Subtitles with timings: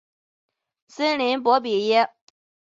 [0.87, 2.09] 森林博比耶。